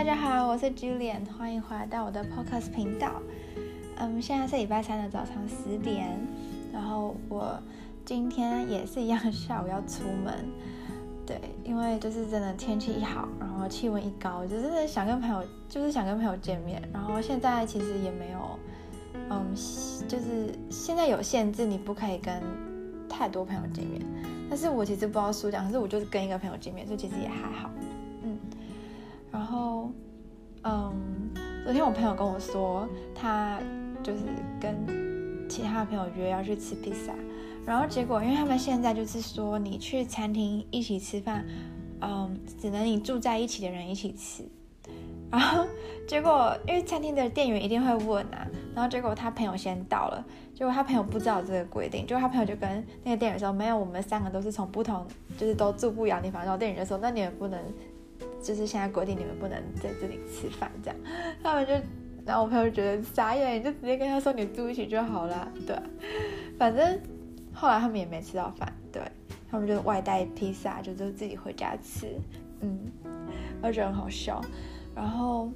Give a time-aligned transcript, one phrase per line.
[0.00, 3.20] 大家好，我是 Julian，欢迎回来到我的 Podcast 频道。
[3.98, 6.18] 嗯，现在是礼拜三的早上十点，
[6.72, 7.60] 然后我
[8.02, 10.48] 今天也是一样，下午要出门。
[11.26, 16.82] 对，因为就是真的天气一好，然后气温一高，就真的想跟朋友，就是想跟朋友见面。
[16.94, 18.58] 然后现在其实也没有，
[19.28, 19.54] 嗯，
[20.08, 22.42] 就是现在有限制，你不可以跟
[23.06, 24.00] 太多朋友见面。
[24.48, 27.68] 但是我其实不知道数量，可是我就是跟一个朋友见面，所以其实也还好。
[29.40, 29.90] 然后，
[30.64, 30.92] 嗯，
[31.64, 33.58] 昨天我朋友跟我说，他
[34.02, 34.20] 就是
[34.60, 34.76] 跟
[35.48, 37.14] 其他朋友约要去吃披萨。
[37.64, 41.42] 然后结果，因为他们现在就是说，你去餐厅一起吃饭，
[42.02, 44.44] 嗯，只能你住在一起的人一起吃。
[45.30, 45.64] 然后
[46.06, 50.22] 结果，因为餐厅的店员一定会问啊，然后结果他朋友先到了，
[50.54, 55.06] 结果他朋友不知道这个规定，结果他朋友就跟那个店员说，没有，我们三个都是从不同，
[55.38, 56.42] 就是都住不一样的地方。
[56.42, 57.58] 然后店员就说，那你们不能，
[58.42, 60.98] 就是现在规定你们不能在这里吃饭，这样。
[61.42, 61.72] 他们就，
[62.24, 65.78] 然后我朋友就觉得傻眼，你就直接跟他说你住一起就好了，对，
[66.58, 67.00] 反正。
[67.52, 69.02] 后来他们也没吃到饭，对，
[69.50, 72.06] 他们就外带披萨，就就自己回家吃，
[72.60, 72.78] 嗯，
[73.60, 74.40] 我觉得很好笑。
[74.94, 75.50] 然后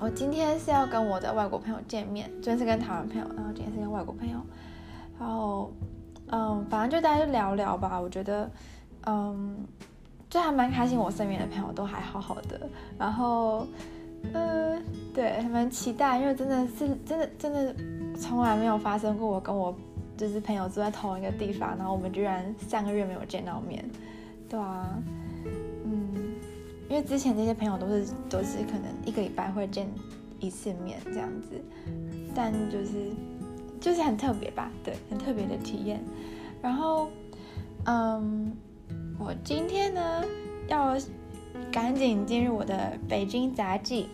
[0.00, 4.38] 我今天是要跟我的外国朋友见面，昨天是跟台湾朋友，然后今天是跟外国朋友，
[5.20, 5.70] 然后
[6.28, 8.00] 嗯，反正就大家就聊聊吧。
[8.00, 8.50] 我觉得
[9.06, 9.54] 嗯，
[10.32, 12.58] 就还蛮开心，我身边的朋友都还好好的。
[12.98, 13.66] 然后
[14.32, 17.74] 嗯，对，还蛮期待，因为真的是真的真的
[18.18, 19.76] 从来没有发生过我跟我。
[20.14, 23.84] 就是朋友住在同一个地方，然后我们居然三个月没有见到面，
[24.48, 24.86] 对啊，
[25.84, 26.14] 嗯，
[26.88, 29.88] 因为之前这些朋友都是都是可能一个礼拜会见
[30.38, 31.60] 一次面这样子，
[32.32, 33.10] 但就是
[33.80, 36.00] 就是很特别吧，对，很特别的体验。
[36.60, 37.08] 然后，
[37.86, 38.52] 嗯，
[39.22, 40.24] 我今天呢
[40.66, 40.96] 要
[41.70, 44.08] 赶紧进入我的北京杂记。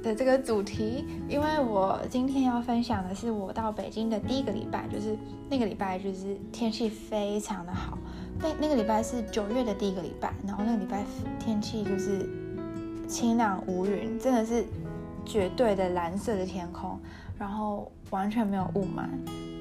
[0.00, 5.18] 的这个主题，因为我今天要分享的是我到北京的第一个礼拜，就是
[5.50, 7.98] 那个礼拜就是天气非常的好。
[8.38, 11.04] 那那个礼拜是九月的第一个礼拜，然后那个礼拜
[11.40, 12.24] 天气就是
[13.08, 14.64] 晴朗无云，真的是
[15.26, 16.96] 绝对的蓝色的天空，
[17.36, 19.08] 然后完全没有雾霾。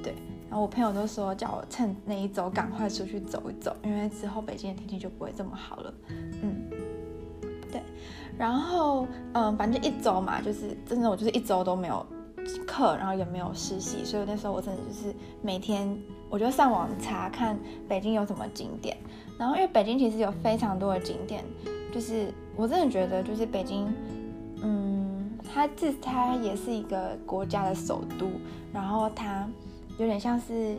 [0.03, 0.13] 对，
[0.49, 5.93] 然后我朋友都说叫我趁那一周赶快出去走一走，因为之后北京的天气就不会这么好了。
[6.41, 6.55] 嗯。
[7.69, 7.81] 对
[8.37, 12.05] 然后，嗯，反正一周嘛，就是真的，我就是一周都没有
[12.65, 15.97] 课，然后也没有实习，所以那时候我真的就是每天，
[16.29, 17.59] 我就上网查看
[17.89, 18.95] 北京有什么景点。
[19.37, 21.43] 然后，因为北京其实有非常多的景点，
[21.91, 23.93] 就是我真的觉得，就是北京，
[24.61, 28.27] 嗯，它自它也是一个国家的首都，
[28.71, 29.45] 然后它
[29.97, 30.77] 有点像是，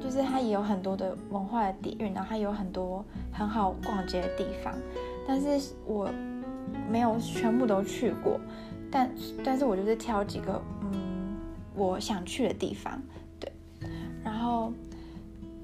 [0.00, 4.74] 就是它也有很多的文化的底蕴，然后它有很多很好逛街的地方，
[5.26, 6.10] 但是我。
[6.90, 8.38] 没有全部都去过，
[8.90, 9.10] 但
[9.42, 11.34] 但是我就是挑几个嗯
[11.74, 13.00] 我想去的地方，
[13.40, 13.50] 对，
[14.22, 14.70] 然后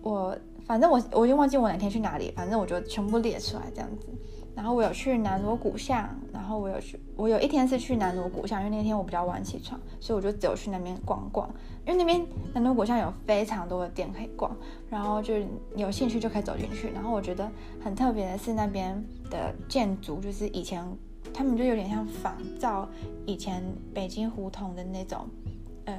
[0.01, 4.09] 我反正我我已经忘记我哪天去哪里，反正我就全部列出来这样子。
[4.55, 11.49] 然后我有去南锣鼓巷，然后我有去，我有一天是去南锣鼓巷，因为那天我比较晚起床，所以我就只有去那边逛逛，
[11.87, 14.57] 因为那边南锣鼓巷有非常多的店可以逛，
[14.89, 15.35] 然后就
[15.77, 16.91] 有兴趣就可以走进去。
[16.93, 17.51] 然后我觉得
[17.83, 20.85] 很特别的是那边的建筑，就是以前。
[21.33, 22.89] 他们就有点像仿照
[23.27, 23.61] 以前
[23.93, 25.27] 北京胡同的那种，
[25.87, 25.99] 嗯，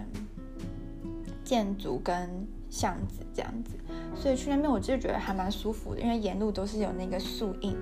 [1.43, 3.75] 建筑跟巷子这样子，
[4.15, 7.75] 所以去那边我就觉得还蛮舒服的，因为沿路都是有那个树荫，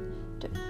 [0.47, 0.61] 对。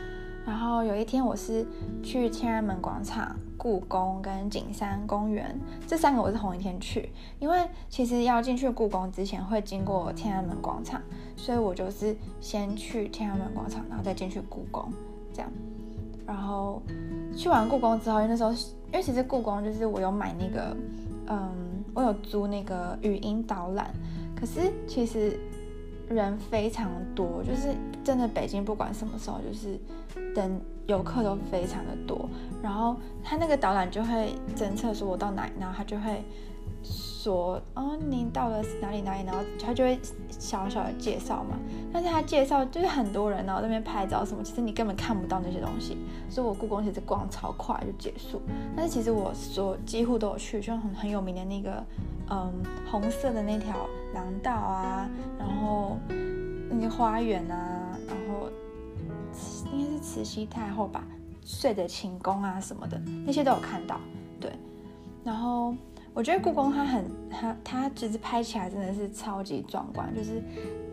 [0.45, 1.65] 然后有一天我是
[2.03, 5.57] 去天安门广场、故宫跟景山公园，
[5.87, 11.01] 这三个我是同一天去，因为其实要进去故宫之前会经过天安门广场，
[11.37, 14.91] 所以我就是先去天安门广场，然后再进去故宫，
[15.33, 15.49] 这样。
[16.25, 16.81] 然后
[17.35, 20.75] 去完故宫之后，因为那时候，因为其实故宫就是我有买那个，
[21.27, 21.49] 嗯，
[21.93, 23.93] 我有租那个语音导览，
[24.35, 25.39] 可是其实
[26.13, 29.79] 人非常多，就是真的北京不管什么时候，就是
[30.33, 32.29] 等游客都非常的多，
[32.61, 36.23] 然后他那个导览就会侦测说我到哪，然后他就会。
[36.85, 39.97] 说哦，您到了哪里哪里，然后他就会
[40.27, 41.57] 小小的介绍嘛。
[41.93, 45.97] 但是他介绍就是很多人，然后那边拍照什么，其实你根本看不到那些东西。
[46.29, 48.41] 所以我故宫其实逛超快就结束。
[48.75, 51.81] 但是其实我说几乎都有去，就很很有名的那个，
[52.33, 52.51] 嗯，
[52.89, 55.07] 红色的那条廊道啊，
[55.37, 55.99] 然后
[56.67, 58.49] 那个花园啊，然后
[59.71, 61.05] 应该是慈禧太后吧，
[61.45, 63.99] 睡的寝宫啊什么的，那些都有看到。
[64.39, 64.51] 对，
[65.23, 65.75] 然后。
[66.13, 70.41] 我觉得故宫它很它它其实拍起来真的是超级壮观，就是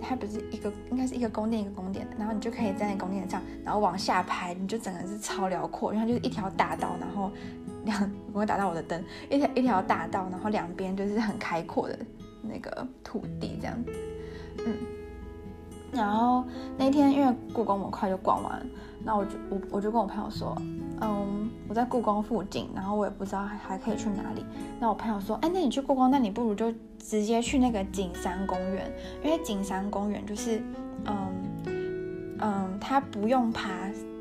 [0.01, 7.31] 它不是一个应该是一个宫殿一个宫殿的，然后你就可以在那宫殿上，然后往下拍，你就整个是超辽阔，因为它就是一条大道，然后
[7.85, 11.99] 两我会打到我的灯，一条一条大道，然后两边就是很开阔的
[12.43, 13.93] 那个土地这样子，
[14.67, 14.75] 嗯。
[15.93, 16.45] 然后
[16.79, 18.65] 那天因为故宫我们快就逛完，
[19.05, 20.57] 那我就我我就跟我朋友说，
[21.03, 24.45] 嗯，我在故宫附近，然后我也不知道还还可以去哪里。
[24.79, 28.93] 那我朋友说，哎，那你去故宫，那你不如就直接去那个景山公园，
[29.25, 30.63] 因为景山公园就是，
[31.07, 33.71] 嗯嗯，它不用爬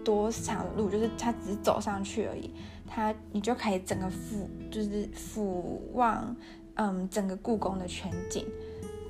[0.03, 2.51] 多长的路，就是它只是走上去而已，
[2.87, 6.35] 它你就可以整个俯就是俯望，
[6.75, 8.45] 嗯，整个故宫的全景。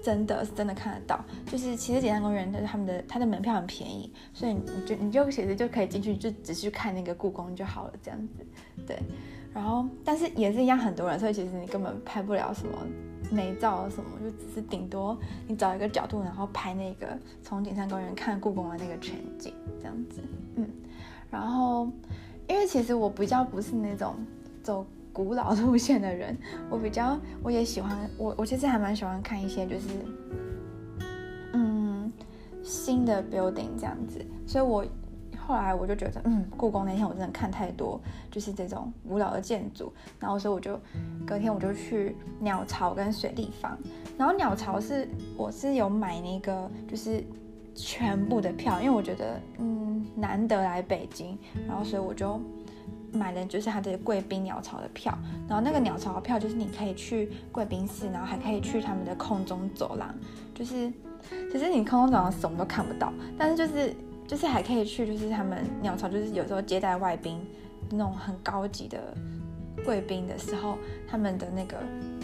[0.03, 8.45] 真的是真的看得到，就是其实景山公园的他们的他的门票很便宜，所以你就你就其实就可以进去，就只是去看那个故宫就好了，这样子，
[8.85, 8.99] 对。
[9.53, 12.77] 然后但是也是一样很多人，所以其实你根本拍不了什么
[13.31, 15.17] 美照什么，就只是顶多
[15.47, 20.21] 你找一个角度，然后拍那个从景山公园看故宫的那个全景这样子，
[20.55, 20.69] 嗯。
[21.31, 21.89] 然后
[22.47, 24.15] 因为其实我比较不是那种
[24.63, 24.85] 走。
[25.19, 26.37] 古老路线的人，
[26.69, 29.89] 我比较我也喜欢我我其实还蛮喜欢看一些就是
[31.51, 32.09] 嗯
[32.63, 34.85] 新的 building 这样子，所以我
[35.45, 37.99] 后来我就觉得嗯故宫那天我真的看太多
[38.31, 40.79] 就是这种古老的建筑，然后所以我就
[41.27, 43.77] 隔天我就去鸟巢跟水立方，
[44.17, 45.05] 然后鸟巢是
[45.35, 47.21] 我是有买那个就是
[47.75, 51.37] 全部的票，因为我觉得嗯难得来北京，
[51.67, 52.39] 然后所以我就。
[53.11, 55.17] 买的就是他的贵宾鸟巢的票，
[55.47, 60.13] 然后那个鸟巢的票就是你可以去贵宾室，然后还可以去他们的空中走廊，
[60.53, 60.91] 就是
[61.51, 63.95] 其实你空中走廊什么都看不到，但是就是
[64.27, 67.39] 就是还可以去，就是他们鸟巢就是有时候接待外宾
[67.91, 68.99] 那种很高级的
[69.85, 70.77] 贵宾的时候，
[71.07, 71.77] 他们的那个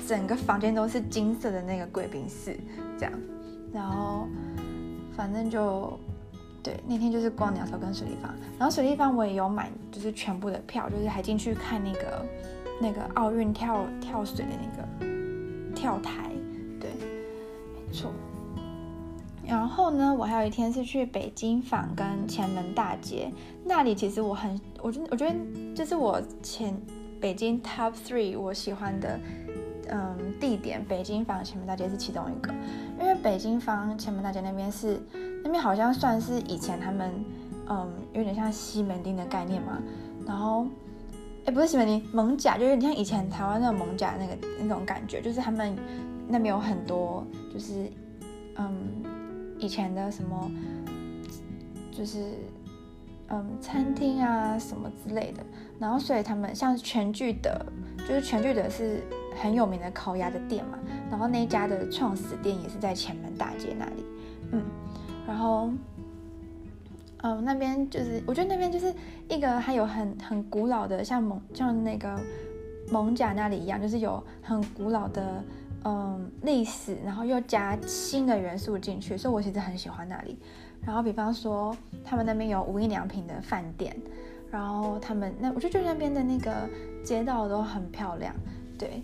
[0.07, 2.57] 整个房间都是金色的那个贵宾室
[2.97, 3.13] 这样，
[3.73, 4.27] 然后
[5.15, 5.99] 反正就。
[6.65, 12.25] 对，那天就是逛鸟巢跟水立方，然后水立方我也有买，就是全部的票，就是还进去看那个
[12.81, 16.31] 那个奥运跳跳水的那个跳台，
[16.79, 16.89] 对，
[17.85, 18.11] 没错。
[19.45, 23.31] 然后呢，我还有一天是去北京坊跟前门大街，
[23.63, 25.35] 那里其实我很，我觉我觉得
[25.75, 26.75] 这是我前
[27.21, 29.19] 北京 top three 我喜欢的，
[29.89, 32.53] 嗯，地点，北京坊前门大街是其中一个，
[32.99, 34.99] 因为北京坊前门大街那边是。
[35.43, 37.13] 那边好像算是以前他们，
[37.69, 39.77] 嗯，有点像西门町的概念嘛。
[40.25, 40.65] 然后，
[41.45, 45.77] 哎，不是西门町，蒙甲，就是你像以前台湾那种蒙甲那个那种感觉，就是他们
[46.27, 47.23] 那边有很多，
[47.53, 47.87] 就是
[48.55, 48.73] 嗯，
[49.59, 50.51] 以前的什么，
[51.91, 52.31] 就是
[53.27, 55.43] 嗯，餐厅啊什么之类的。
[55.77, 57.51] 然后，所以他们像全聚德，
[57.99, 59.03] 就是全聚德是
[59.41, 60.79] 很有名的烤鸭的店嘛。
[61.09, 64.05] 然后那家的创始店也是在前门大街那里，
[64.51, 64.63] 嗯。
[65.27, 65.69] 然后，
[67.23, 68.93] 嗯，那边就是，我觉得那边就是
[69.27, 72.15] 一个还有很很古老的，像蒙像那个
[72.91, 75.43] 蒙甲那里一样，就是有很古老的
[75.83, 80.37] 嗯历史，然后又加新的元素进去，所以我其实很喜欢那里。
[80.83, 83.95] 然后，比方说他们那边有无印良品的饭店，
[84.51, 86.69] 然后他们那我就觉得那边的那个
[87.03, 88.31] 街道都很漂亮，
[88.77, 89.01] 对，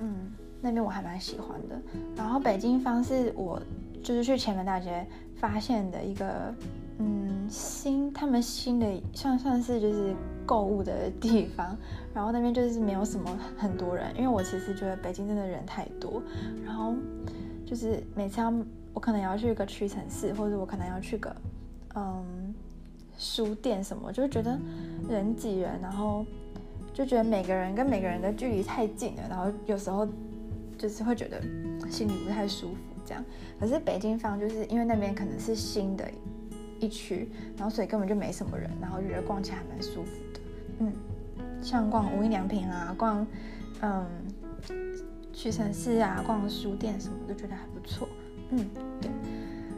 [0.00, 1.80] 嗯，那边我还蛮喜欢的。
[2.16, 3.60] 然后北京方是我
[4.02, 5.06] 就是去前门大街。
[5.40, 6.52] 发现的一个
[6.98, 10.12] 嗯新，他们新的算算是就是
[10.44, 11.76] 购物的地方，
[12.12, 16.20] 然后那边就是没有什么很多人，因为我其实觉得北京真的人太多，
[16.66, 16.92] 然后
[17.64, 18.52] 就是每次要
[18.92, 21.36] 我可能要去一个屈臣氏，或者我可能要去个
[21.94, 22.52] 嗯
[23.16, 24.58] 书店什么，就觉得
[25.08, 26.26] 人挤人，然后
[26.98, 30.04] 就觉得每个人跟每个人的距离太近了，然后有时候
[30.76, 31.40] 就是会觉得
[31.88, 32.76] 心里不太舒服。
[33.06, 33.24] 这样，
[33.60, 36.04] 可是北京坊就是因为那边可能是新的
[36.80, 40.40] 一区，然后所以根本就没什么人，然后觉得逛起来还蛮舒服的。
[40.80, 40.92] 嗯，
[41.62, 43.24] 像逛无印良品啊，逛
[43.80, 44.04] 嗯
[45.32, 48.08] 屈臣氏啊，逛书店什么都觉得还不错。
[48.50, 48.66] 嗯，
[49.00, 49.08] 对。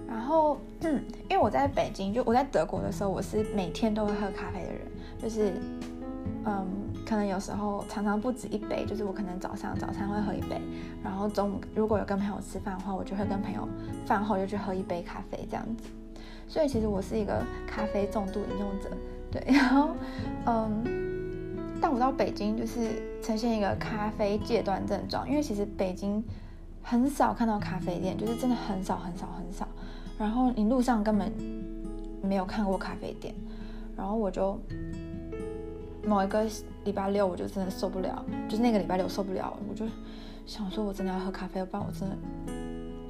[0.08, 4.80] 然后嗯，因为我在北京，就我在德国的时候，我是每天都会喝咖啡的人，
[5.22, 5.52] 就是。
[7.10, 10.62] 可能有时候常常不止一杯，就是我可能早上早餐会喝一杯，
[11.02, 13.68] 然后中午如果有跟朋友吃饭的话，我就会跟朋友
[14.06, 15.88] 饭后就去喝一杯咖啡这样子。
[16.46, 18.90] 所以其实我是一个咖啡重度饮用者，
[19.28, 19.42] 对。
[19.52, 19.90] 然后，
[20.46, 26.22] 嗯，但我到北京就是呈现一个咖啡戒断症状，因为其实北京
[26.80, 29.66] 很少看到咖啡店，就是真的很少很少很少。
[30.16, 31.32] 然后你路上根本
[32.22, 33.34] 没有看过咖啡店，
[33.96, 34.56] 然后我就。
[36.02, 36.46] 某一个
[36.90, 39.86] 礼拜六我就真的受不了，就是那个礼拜六受不了，我就
[40.44, 42.16] 想说我真的要喝咖啡，不然我真的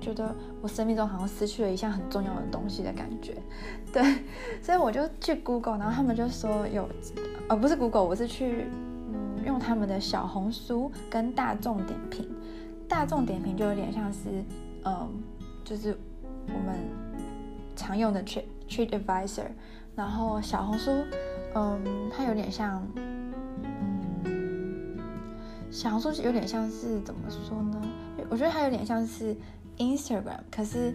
[0.02, 3.34] 觉得我生命中好像失去了一项很重要的东西的感觉。
[3.90, 4.02] 对，
[4.62, 6.86] 所以我就去 Google，然后他们就说有，
[7.48, 8.66] 呃，不是 Google，我是去
[9.08, 12.28] 嗯用他们的小红书跟大众点评，
[12.86, 14.44] 大众点评就有点像是
[14.84, 15.08] 嗯
[15.64, 15.96] 就是
[16.48, 16.78] 我们
[17.74, 19.46] 常用的 Trip TripAdvisor，
[19.96, 20.90] 然后小红书。
[21.52, 21.82] 嗯，
[22.16, 22.80] 它有点像，
[25.70, 27.80] 小红书有点像是怎么说呢？
[28.28, 29.36] 我觉得它有点像是
[29.78, 30.92] Instagram，可是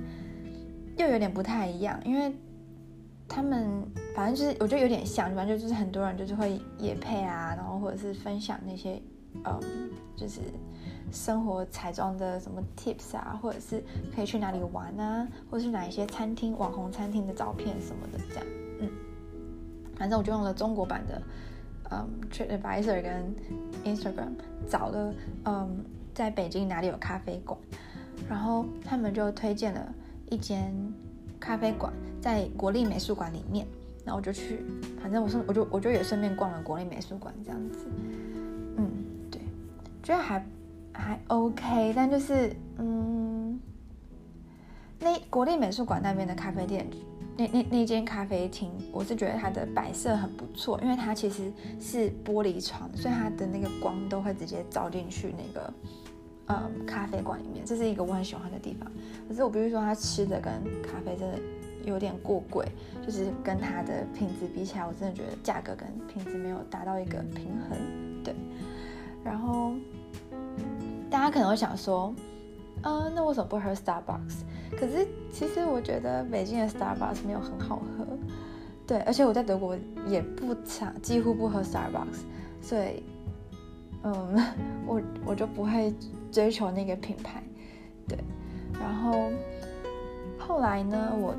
[0.98, 2.36] 又有点不太一样，因为
[3.28, 3.84] 他们
[4.16, 9.02] 反正就是我觉得有点像，反正就是很多人就是会也配啊，然后或者是分享那些，
[9.46, 9.60] 嗯，
[10.16, 10.42] 就是
[11.12, 13.82] 生活彩妆的什么 tips 啊，或者是
[14.14, 18.46] 可以去哪里玩啊，或者是哪一些餐厅网红餐厅的照片什么的这样。
[18.82, 18.90] 嗯
[19.98, 21.22] 反正我就用了中国版的，
[21.92, 23.36] 嗯，TripAdvisor 跟
[23.84, 24.32] Instagram
[24.68, 25.14] 找了，
[25.46, 27.58] 嗯，在北京哪里有咖啡馆，
[28.28, 29.94] 然后他们就推荐了
[30.30, 30.74] 一间
[31.40, 33.68] 咖啡馆在国立美术馆里面，
[34.04, 34.66] 然后我就去，
[35.02, 37.86] 反正我顺我就我就也顺便逛了国立美术馆这样子，
[38.78, 38.90] 嗯，
[39.30, 39.40] 对，
[40.02, 40.46] 觉得还
[40.92, 43.60] 还 OK，但就是嗯，
[45.00, 46.88] 那国立美术馆那边的咖啡店。
[47.38, 51.52] 那那那间咖啡厅，我是觉得它的摆设很不错，因为它其实
[51.82, 55.74] 是玻璃窗，所以它的那个光都会直接照进去那个，
[56.48, 58.90] 嗯，咖啡馆里面，这是一个我很喜欢的地方。
[59.28, 61.40] 可是我必须说，它吃的跟咖啡真的
[61.84, 62.66] 有点过贵，
[63.06, 68.24] 就是跟它的品质比起来，我真的觉得价格跟品质没有达到一个平衡。
[68.24, 68.34] 对，
[69.26, 69.74] 然后
[71.10, 72.16] 大家可能会想说，
[72.82, 74.46] 呃，那为什么不喝 Starbucks？
[74.78, 78.06] 可是其实我觉得北京的 Starbucks 没有很好喝，
[78.86, 79.78] 对，而且我在德国
[80.08, 82.24] 也不常，几乎不喝 Starbucks，
[82.62, 83.04] 所以，
[84.04, 84.46] 嗯，
[84.86, 85.94] 我我就不会
[86.32, 87.42] 追求那个品牌，
[88.08, 88.18] 对。
[88.74, 89.32] 然后
[90.38, 91.36] 后来呢，我，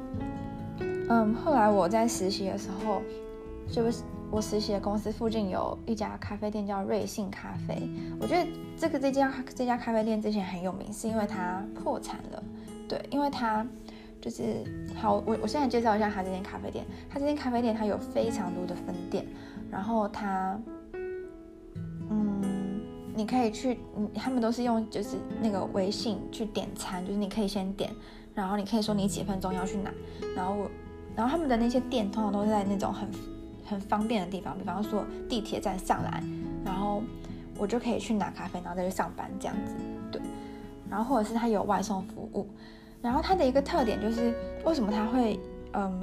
[0.81, 3.03] 嗯，后来我在实习的时候，
[3.71, 7.89] 就是我实习的公司附近有一家咖啡店叫瑞幸咖啡，
[8.19, 12.43] 我觉得这个这家这家咖啡店之前很有名，是因为它破产了。
[12.89, 13.67] 对，因为它
[14.21, 14.65] 就是
[14.95, 16.85] 好，我我现在介绍一下它这间咖啡店。
[17.09, 19.25] 它这间咖啡店它有非常多的分店，
[19.71, 20.59] 然后它，
[22.09, 22.43] 嗯，
[23.15, 27.91] 你可以去，嗯，他们都是用就是那个微信去点餐，就是你可以先点，
[28.35, 29.93] 然后你可以说你几分钟要去哪，
[30.35, 30.69] 然后，
[31.15, 33.09] 然后他们的那些店通常都是在那种很
[33.65, 36.23] 很方便的地方，比方说地铁站上来，
[36.65, 37.03] 然后
[37.59, 39.75] 我就可以去拿咖啡，然后再去上班这样子，
[40.91, 42.49] 然后或者是它有外送服务。
[43.03, 45.39] 然后它的一个特点就是，为什么它会，
[45.75, 46.01] 嗯，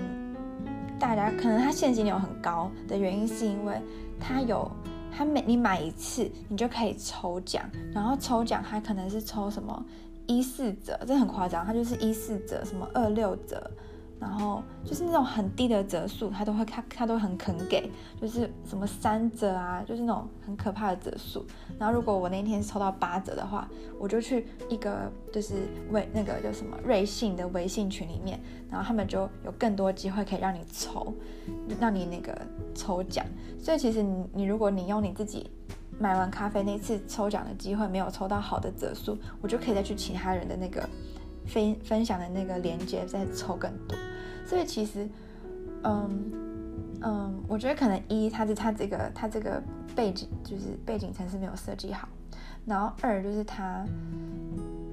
[0.99, 3.81] 大家可能它现金流很高的原因，是因为
[4.19, 4.71] 它有，
[5.11, 7.63] 它每你买一次，你就可以抽奖，
[7.93, 9.85] 然后抽奖它可能是抽什么
[10.27, 13.69] 一四折，这很夸张，它就是一四折，什么二六折。
[14.19, 17.89] 然后就是那种很低的折数，他都会他他都很肯给，
[18.21, 21.45] 就是什么三折啊，就是那种很可怕的折数。
[21.77, 23.67] 然后如果我那天抽到八折的话，
[23.99, 28.39] 我就去一个就是微那个叫什么瑞幸的微信群里面，
[28.69, 31.13] 然后他们就有更多机会可以让你抽，
[31.79, 32.33] 让你那个
[32.73, 33.25] 抽奖。
[33.59, 35.49] 所以其实你你如果你用你自己
[35.99, 40.87] 买完咖啡那次抽奖的机会没有抽到好的折数，我就可以再去其他人的那个
[41.45, 43.97] 分分享的那个链接再抽更多。
[44.45, 45.07] 所以其实，
[45.83, 46.31] 嗯
[47.01, 49.61] 嗯，我觉得可能一，它是它这个它这个
[49.95, 52.07] 背景就是背景程式没有设计好，
[52.65, 53.85] 然后二就是它，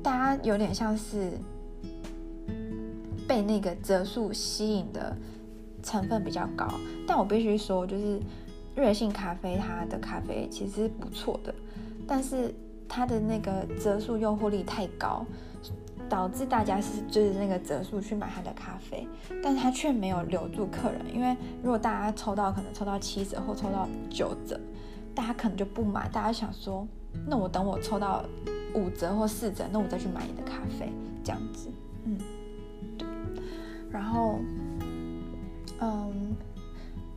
[0.02, 1.32] 大家有点像是
[3.28, 5.16] 被那个折数吸引的
[5.82, 6.66] 成分比较高，
[7.06, 8.20] 但我必须说，就是
[8.76, 11.54] 瑞幸咖啡它的咖啡其实不错的，
[12.06, 12.54] 但是
[12.88, 15.24] 它的那个折数诱惑力太高。
[16.10, 19.06] 导致大家是追着那个折数去买他的咖啡，
[19.42, 24.60] 但他却没有留住客人，因为如果大家抽到可能抽到七折或抽到九折，
[25.14, 26.84] 大家可能就不买，大家想说，
[27.28, 28.24] 那我等我抽到
[28.74, 31.68] 五折或四折，那我再去买你的咖啡，这样子，
[32.04, 32.18] 嗯，
[32.98, 33.06] 对，
[33.92, 34.40] 然后，
[35.80, 36.34] 嗯，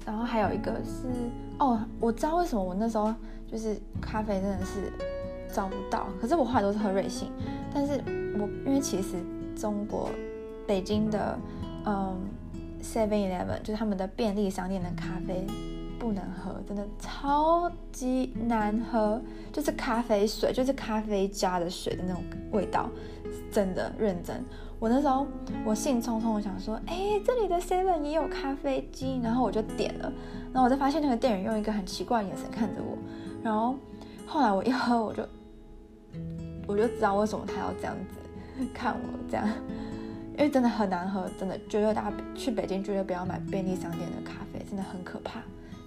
[0.06, 1.08] 然后还有一个是，
[1.58, 3.12] 哦，我知道为什么我那时候
[3.52, 4.94] 就是咖啡真的是
[5.52, 7.32] 找不到，可是我后来都是喝瑞幸，
[7.74, 8.02] 但是。
[8.36, 9.10] 我因为其实
[9.56, 10.10] 中国
[10.66, 11.38] 北京的
[11.86, 12.20] 嗯
[12.82, 15.46] Seven Eleven 就是他们的便利商店的咖啡
[16.00, 22.90] 不能喝，真的超级难喝，就是咖啡水，就是咖啡加的水的那种味道，
[23.52, 24.44] 真的认真。
[24.80, 25.28] 我那时候
[25.64, 30.12] 我兴冲冲，我想说，哎，这里的 Seven 也有咖啡机，然后我就点了，
[30.52, 32.98] 然后我就发现那个店员用一个很奇怪的眼神看着我。
[33.44, 33.76] 然后
[34.26, 35.24] 后来我一喝，我就
[36.68, 39.48] 我就知道为什么他要这样子看我这样，
[40.38, 45.42] 因为真的很难喝，真的绝对大家去北京绝对不要买便利商店的咖啡，真的很可怕。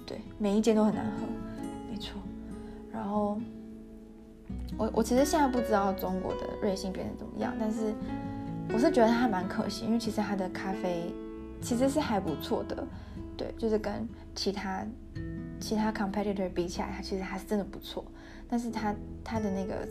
[0.06, 1.26] 对，每一间都很难喝，
[1.90, 2.21] 没错。
[2.92, 3.40] 然后
[4.78, 7.92] 我我其实现在不知道中国的瑞幸变成怎么样，但是
[8.73, 11.12] 我是觉得它还蛮可惜，因为其实它的咖啡
[11.61, 12.87] 其实是还不错的，
[13.37, 14.85] 对，就是跟其他
[15.59, 18.04] 其他 competitor 比起来，它其实还是真的不错。
[18.49, 19.88] 但是它它的那个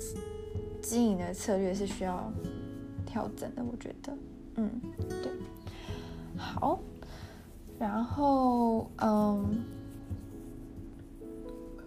[0.85, 2.31] 经营的策略是需要
[3.05, 4.17] 调整的，我觉得，
[4.55, 4.69] 嗯，
[5.23, 5.31] 对，
[6.37, 6.79] 好，
[7.79, 9.63] 然后嗯。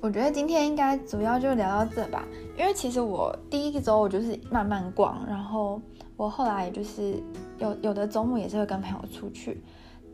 [0.01, 2.25] 我觉得今天应该主要就聊到这吧，
[2.57, 5.81] 因为其实我第一个周我就是慢慢逛，然后
[6.17, 7.21] 我后来就是
[7.59, 9.61] 有有的周末也是会跟朋友出去，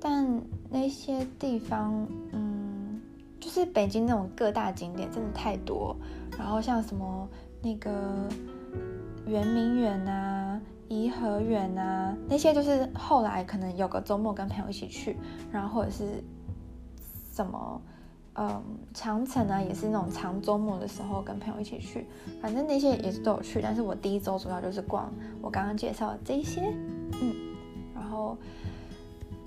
[0.01, 2.99] 但那些地方，嗯，
[3.39, 5.95] 就是北京那种各大景点真的太多，
[6.39, 7.29] 然后像什么
[7.61, 8.27] 那个
[9.27, 15.17] 圆明园啊、颐和园啊，那些就是后来可能有个周末跟朋友一起去，
[15.53, 16.23] 然后或者是
[17.33, 17.81] 什么。
[18.37, 18.61] 嗯，
[18.93, 22.05] 长城啊，也是那种长周末的时候跟朋友一起去，
[22.43, 23.61] 反正那些也是都有去。
[23.63, 25.09] 但是我第一周主要就是逛
[25.41, 26.63] 我刚刚介绍的这些，
[27.23, 27.33] 嗯，
[27.95, 28.37] 然后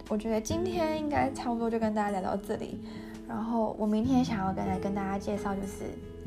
[0.08, 2.80] 我觉得今天应该差不多就跟大家聊到这里。
[3.28, 5.84] 然后我明天想要跟来跟大家介绍，就是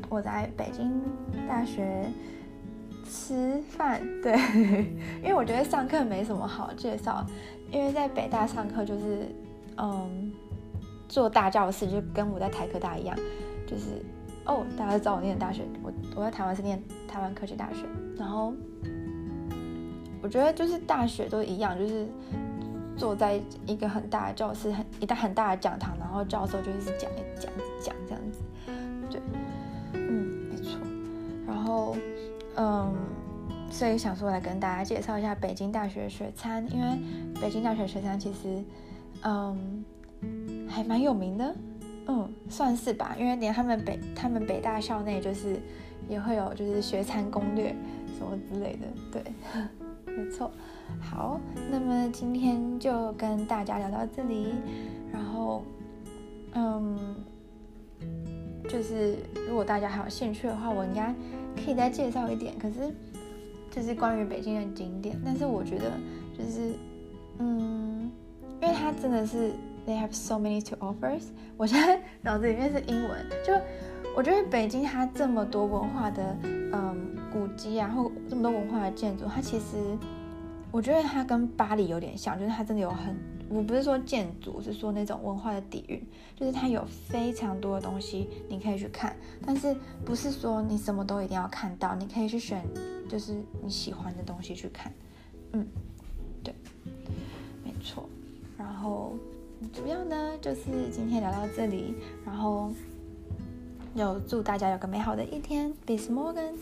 [0.07, 1.01] 我在北京
[1.47, 2.05] 大学
[3.11, 4.33] 吃饭，对，
[5.21, 7.25] 因为我觉得上课没什么好介绍，
[7.69, 9.27] 因为在北大上课就是，
[9.77, 10.31] 嗯。
[11.11, 13.13] 坐大教室就跟我在台科大一样，
[13.67, 14.01] 就是
[14.45, 17.79] 哦，大家都知道我念的大学，我我在台湾是念台湾科技大学，
[18.17, 18.53] 然后
[20.21, 22.07] 我觉得就是大学都一样，就是
[22.95, 23.37] 坐在
[23.67, 27.51] 一个很大的教室，很一大很大的讲堂，然后教授就一直讲一讲
[27.81, 28.39] 讲这样子，
[29.09, 29.21] 对，
[29.91, 30.79] 嗯，没错，
[31.45, 31.93] 然后
[32.55, 32.93] 嗯，
[33.69, 36.97] 所以想说来跟大家介绍一下北京大学学餐，因为
[37.41, 38.63] 北京大学学餐其实
[39.23, 39.83] 嗯。
[40.69, 41.55] 还蛮有名的，
[42.05, 45.59] 嗯，算是吧，因为连他们北他们北大校内就是
[46.07, 47.75] 也会有就是学餐攻略
[48.15, 49.23] 什么之类的，对，
[50.05, 50.51] 没错。
[50.99, 54.53] 好，那么今天就跟大家聊到这里，
[55.11, 55.63] 然后，
[56.53, 57.15] 嗯，
[58.69, 59.17] 就是
[59.49, 61.11] 如果大家还有兴趣的话，我应该
[61.55, 62.93] 可以再介绍一点，可是
[63.69, 65.91] 就是关于北京的景点，但是我觉得
[66.37, 66.73] 就是，
[67.39, 68.11] 嗯，
[68.61, 69.51] 因为它真的是。
[69.83, 71.23] They have so many to offers。
[71.57, 73.51] 我现在脑子里面是英文，就
[74.15, 79.77] 我觉得北京它这么多文化的嗯古迹啊，或这么多文化的建筑，它其实
[80.71, 83.15] 我觉得它跟巴黎有点像，就是它真的有很，
[83.49, 86.01] 我不是说建筑，是说那种文化的底蕴，
[86.35, 92.65] 就是它有非常多的东西你可以去看，但是不是说你什么都一定要看到，你可以去选
[93.09, 94.93] 就是你喜欢的东西去看，
[95.51, 95.67] 嗯，
[96.43, 96.53] 对，
[97.63, 98.07] 没错，
[98.57, 99.13] 然后。
[99.71, 101.93] 主要呢，就是今天聊到这里，
[102.25, 102.71] 然后
[103.95, 106.53] 就祝大家有个美好的一天，Bis morgen。